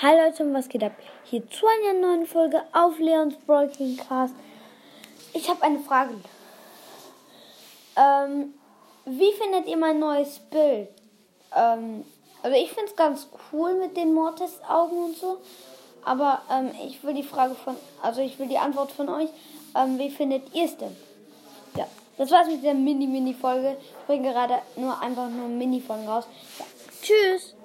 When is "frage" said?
5.80-6.14, 17.24-17.56